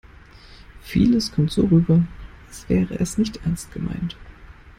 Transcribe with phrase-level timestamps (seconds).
[0.81, 2.03] Vieles kommt so rüber,
[2.47, 4.17] als wäre es nicht ernst gemeint.